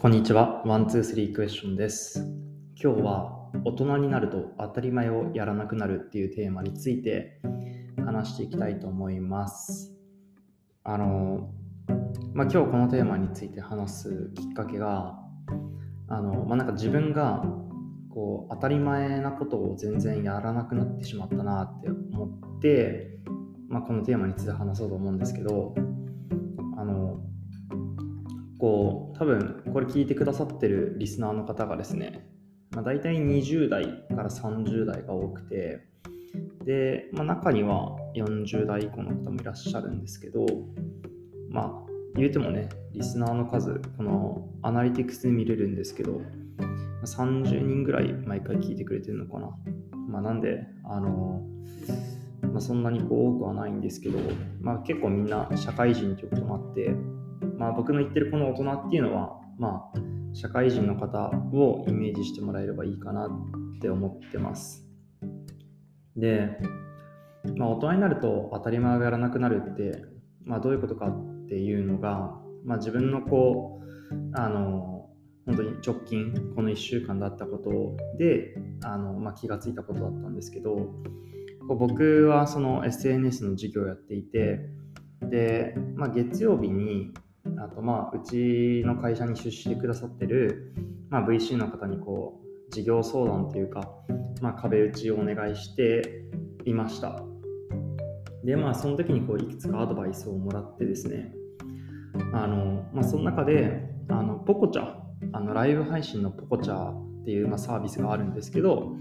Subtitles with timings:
[0.00, 0.62] こんにちは。
[0.64, 2.20] ワン、ツー、スリークエスチョンです。
[2.80, 7.40] 今日は大人になると当たり前をやらなくなるっていうテーマについて
[8.06, 9.92] 話していきたいと思います。
[10.84, 11.50] あの、
[12.32, 15.18] まあ、今日このテーマについて話すきっかけが、
[16.06, 17.42] あの、まあ、なんか自分が
[18.08, 22.26] こう当たり前なことを全然やらなくなってしまったなって思
[22.58, 23.18] って、
[23.68, 25.74] まあ、このテーマについて話そうと思うんですけど、
[26.76, 27.20] あの、
[28.58, 32.28] こう多分これ聞いてくださってるリスナーの方がですね、
[32.70, 33.84] まあ、大体20代
[34.14, 35.86] から30代が多くて
[36.64, 40.44] で、まあ、中には40代以降の方もいらっしゃるんですけど
[41.48, 46.20] まあ言うてもねリスナーの数このアナリティクスで見れるんですけど
[47.04, 49.50] 30人ぐらい毎回聞いてくれてるのかな、
[50.08, 51.42] まあ、なんであの
[52.42, 54.18] まあ、そんなにこう多くはないんですけど、
[54.60, 56.94] まあ、結構みんな社会人ということもあって
[57.58, 59.98] まあ、僕の言ってるこの大人っていうのは、まあ、
[60.32, 64.84] 社会人の方をイメージしてもらえればいいかなって思ってます。
[66.16, 66.58] で、
[67.56, 70.02] まあ、大人になると当たり前をやらなくなるって、
[70.44, 73.80] まあ、どういうことかっていうのが、まあ、自分のこ
[74.12, 75.10] うあの
[75.46, 80.90] 本当に直近この1週間だったことであの、まあ、気がついたことだったんですけど
[81.66, 84.60] 僕はその SNS の授業をやっていて
[85.22, 87.12] で、まあ、月曜日に
[87.58, 90.74] あとまあうちの会社に出資してくださってる、
[91.10, 93.88] まあ、VC の方にこう事業相談というか、
[94.40, 96.24] まあ、壁打ちをお願いして
[96.64, 97.22] いました。
[98.44, 101.34] でまあその時にこういくつかアドバイスをもらってですね
[102.32, 104.94] あの、まあ、その中であのポコチャ
[105.32, 108.92] あのライブ配信のポコチャっていう、まあ、サービスがあるんですけど、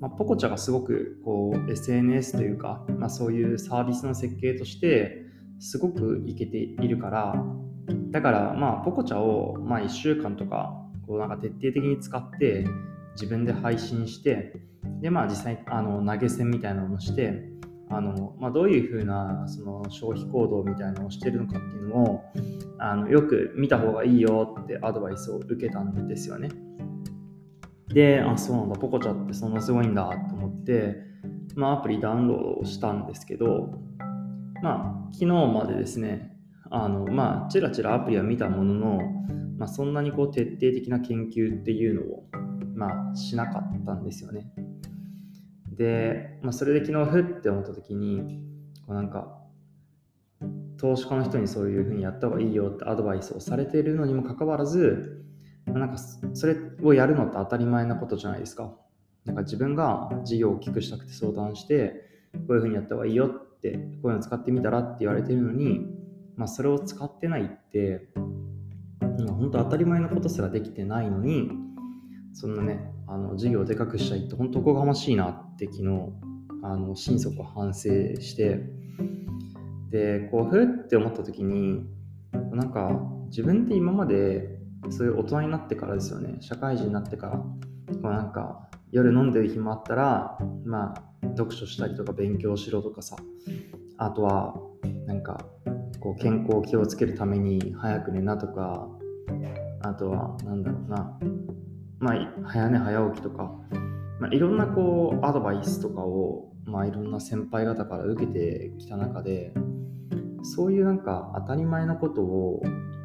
[0.00, 5.24] まあ、ポコチャがすごくこう SNS というか、まあ、そういうサービスの設計として
[5.58, 7.34] すごくいけているから
[8.10, 10.74] だからまあポコチャをまあ1週間とか
[11.06, 12.66] こうなんか徹底的に使って
[13.14, 14.60] 自分で配信して
[15.00, 17.48] でまあ実際あの投げ銭みたいなのもして
[17.90, 22.24] あの、まあ、どういうふうなその消費行動みたいなのをしてるのかっていうのを
[22.78, 26.48] あのよく見た方がいいよってアドバイスを受けたんですよね。
[27.88, 30.96] で、あ、そうなんだ、ポコチャってそんなすごいんだと思って、
[31.54, 33.70] まあ、アプリダウンロードしたんですけど、
[34.62, 36.33] まあ、昨日までですね、
[36.74, 38.98] あのまあちらちらアプリは見たものの、
[39.58, 42.24] まあ、そんなにこう徹底的な研究っていうのを、
[42.74, 44.52] まあ、しなかったんですよね。
[45.70, 48.40] で、まあ、それで昨日ふって思った時に
[48.86, 49.38] こうなんか
[50.76, 55.24] 投資家の人にそういうふうにやった方がいいよってアドバイスをされているのにもかかわらず
[55.66, 58.74] なんかそれをやるのって当たり前なことじゃないですか。
[59.24, 62.10] なんか自分が事業を大きくしたくて相談して
[62.46, 66.03] こういうふうにやった方がいいよってこういうの使ってみたらって言われてるのに
[66.36, 68.08] まあ、それを使ってないって
[69.28, 71.50] 本当当たり前のことすらできてないのに
[72.32, 75.84] そんなねあの授業をでかくしたいって本当おこがましいなって昨日
[76.62, 77.90] あの心底反省
[78.20, 78.60] して
[79.90, 81.86] でこうふって思った時に
[82.52, 82.90] なんか
[83.26, 84.58] 自分って今まで
[84.90, 87.48] そういう大人になってからですよね社会人になってからこ
[88.02, 93.16] うなんか夜飲んでる暇あったらまあ読書したりとか勉強しろとかさ
[93.98, 94.54] あとは
[95.06, 95.44] なんか
[96.04, 98.86] こう健康を気をつけるために早く寝なとか
[99.80, 101.18] あとは何だろうな
[101.98, 102.14] まあ
[102.46, 103.50] 早寝早起きとか、
[104.20, 109.54] まあ、いろんなこうアドバイスとかを、まあ、いろんな先輩方から受けてきた中で
[110.42, 112.62] そういうなんか当たり前なことを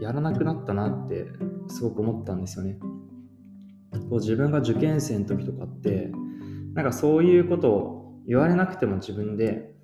[0.00, 1.28] やらなくなったなって
[1.68, 2.76] すごく思ったんですよね。
[4.08, 6.10] こう自分が受験生の時とかって
[6.74, 9.76] なんかそういうことを言われなくても自分で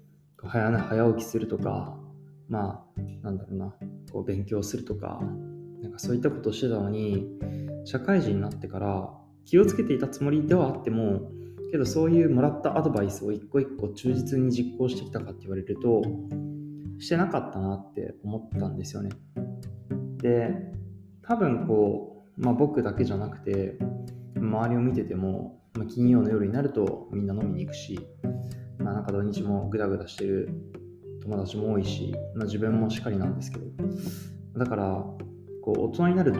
[0.42, 1.96] 早寝早起きするとか
[2.48, 3.74] まあなんだろうな
[4.12, 5.20] こう勉強するとか
[5.82, 7.26] なんかそういったことをしてたのに
[7.84, 9.10] 社会人になってから
[9.44, 11.30] 気をつけていたつもりではあっても
[11.70, 16.02] けどそういうもらったアドバイスを一個一個忠実に実行してきたかって言われると
[16.98, 19.10] してなかったなって思ったんですよね。
[20.18, 20.72] で
[21.22, 23.78] 多分こう、まあ、僕だけじゃなくて
[24.36, 27.98] 周りを見てても、まあ、金曜の夜になるとみんな飲みに行くし、
[28.78, 30.48] まあ、なんか土日もグダグダしてる
[31.26, 33.66] 友達も多いし、まあ、自分もしっかりなんですけど。
[34.56, 35.04] だから
[35.62, 36.38] こう大人になると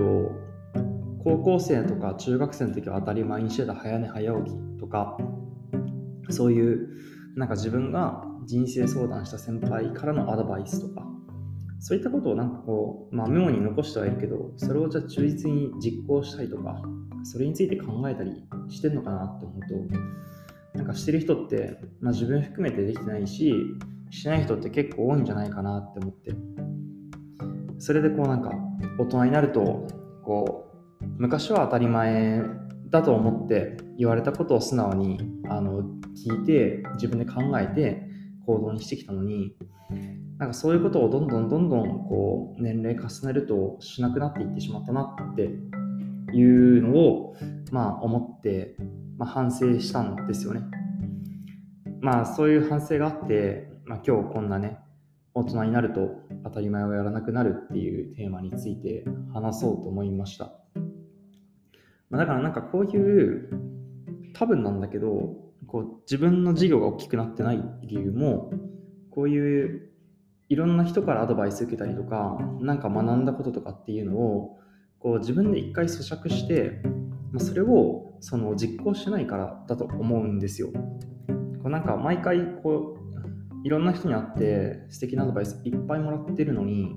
[1.25, 5.19] 高校生とか中学生の時は当たり前にしてた早寝早起きとか
[6.31, 6.89] そういう
[7.35, 11.05] なんか自分が人生相談した先輩からのアドバイスとか
[11.81, 16.81] そういったことをなんかこう、まあ、メモに残してはいるけどそれをじゃあ忠実に実行したりとか
[17.25, 18.31] それについて考えたり
[18.69, 23.53] してんのかなって思うとなんかしてる人って、まあ、自分含めてできてないし
[24.11, 26.35] しない人って結構多いんじゃないかなって思って
[27.79, 28.51] それでこうなんか
[28.99, 29.87] 大人になると
[30.25, 30.73] こ
[31.03, 32.43] う昔は当たり前
[32.91, 35.19] だと思って言われたことを素直に
[35.49, 35.83] あの
[36.15, 38.03] 聞いて自分で考えて
[38.47, 39.57] 行動にしてきたのに
[40.39, 45.51] なんかそういうことをどんどんどんどんこう年齢重ねるとしなくなっていってしまったなって
[46.33, 47.37] いうのを
[47.71, 48.77] まあ思って、
[49.17, 50.63] まあ、反省したんですよね。
[52.01, 54.79] まあそういう反省があって、まあ、今日こんなね
[55.33, 56.09] 大人になると
[56.45, 60.53] 当たり前をやらなくなるっていうテーマについて話そうと思いました。
[62.11, 63.51] まあ、だからなんかこういう
[64.35, 65.37] 多分なんだけど
[65.67, 68.51] こう自分の事業が大きくなってない理由も
[69.11, 69.91] こういう
[70.49, 74.59] いろんな人からアドバイス受けたりとか何か学んだこととかっていうのを
[74.99, 76.83] こう自分で一回咀嚼して、
[77.33, 80.71] まあ、それをその実行しないからだと思うんですよ。
[81.63, 83.06] こうなんか毎回こう
[83.67, 86.95] いろんな人に会って素敵なアドバイスいっぱいもらってるのに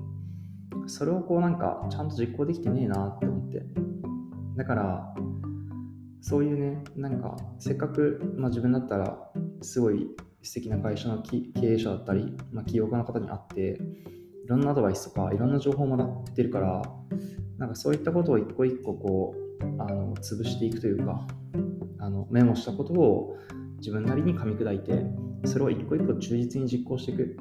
[0.86, 3.64] それをこうなんかちゃんと実行できてねえなって思って。
[4.56, 5.14] だから
[6.20, 9.18] そういうねなんかせっかく、まあ、自分だったら
[9.62, 10.06] すごい
[10.42, 13.80] 素敵な会社の経営者だったり、まあ、起業家の方に会って
[14.44, 16.82] いろんなアドバイスとかいろんな情報もらってるから
[17.58, 21.26] なんかそういったことを一個一個こうあの潰していくというか
[21.98, 23.36] あのメモしたことを
[23.78, 25.04] 自分なりに噛み砕いて
[25.44, 27.36] それを一個一個忠実に実行していく。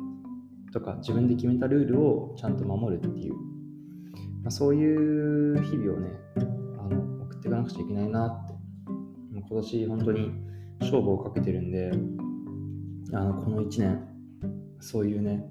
[0.72, 3.34] とか自分で決めたルールをちゃんと守るっていう、
[4.44, 6.12] まあ、そういう日々をね
[6.78, 8.54] あの送っていかなくちゃいけないなって。
[9.32, 10.32] 今年本当に
[10.80, 11.92] 勝負をかけてるんで
[13.14, 14.08] あのこの1年
[14.80, 15.50] そういうね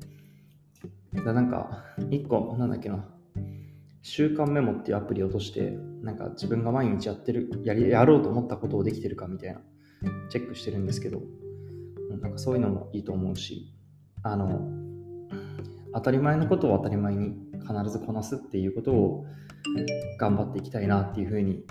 [1.24, 3.04] だなんか1個なんだっけな。
[4.00, 5.72] 習慣メモっていうアプリを落として
[6.02, 9.60] なんか自分が毎日やってるやりやろうと思ったことをできてるかみたいな
[10.30, 11.20] チェックしてるんですけど。
[12.10, 13.74] なんかそういうのもいいと思うし
[14.22, 14.60] あの
[15.94, 19.26] 当たり前のことを当たり前に必ずこなすっていうことを
[20.18, 21.64] 頑張っていきたいなっていうふうに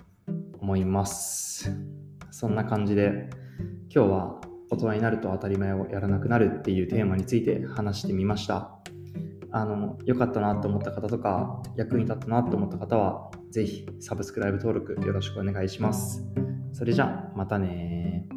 [0.60, 1.72] 思います
[2.31, 3.30] そんな感じで
[3.94, 8.78] 今日は大人になると当たり前をやらなくなるっていうテーマについて話してみました。
[9.51, 16.24] あの、良かったなと思った方とか、役に立ったなと思った方は、ぜひサブスクライブ登録よろしくお願いします。
[16.74, 18.28] それじゃ、またね